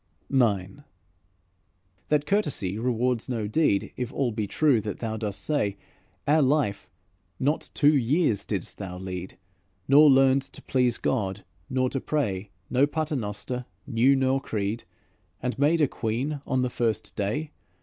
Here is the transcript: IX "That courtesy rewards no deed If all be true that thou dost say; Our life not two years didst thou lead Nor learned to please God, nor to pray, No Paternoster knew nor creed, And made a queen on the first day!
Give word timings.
IX 0.33 0.79
"That 2.07 2.25
courtesy 2.25 2.79
rewards 2.79 3.29
no 3.29 3.45
deed 3.45 3.93
If 3.95 4.11
all 4.11 4.31
be 4.31 4.47
true 4.47 4.81
that 4.81 4.97
thou 4.97 5.15
dost 5.15 5.39
say; 5.43 5.77
Our 6.27 6.41
life 6.41 6.89
not 7.39 7.69
two 7.75 7.95
years 7.95 8.43
didst 8.43 8.79
thou 8.79 8.97
lead 8.97 9.37
Nor 9.87 10.09
learned 10.09 10.41
to 10.41 10.63
please 10.63 10.97
God, 10.97 11.45
nor 11.69 11.87
to 11.91 12.01
pray, 12.01 12.49
No 12.67 12.87
Paternoster 12.87 13.65
knew 13.85 14.15
nor 14.15 14.41
creed, 14.41 14.85
And 15.39 15.59
made 15.59 15.81
a 15.81 15.87
queen 15.87 16.41
on 16.47 16.63
the 16.63 16.71
first 16.71 17.15
day! 17.15 17.51